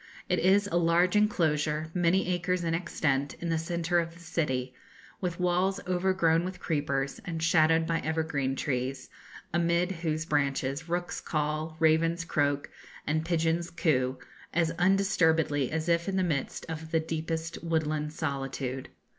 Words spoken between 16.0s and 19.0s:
in the midst of the deepest woodland solitude.